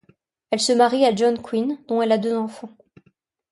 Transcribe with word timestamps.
Elle 0.49 0.59
se 0.59 0.73
marie 0.73 1.05
à 1.05 1.15
John 1.15 1.39
Quinn, 1.39 1.77
dont 1.87 2.01
elle 2.01 2.11
a 2.11 2.17
deux 2.17 2.35
enfants. 2.35 2.75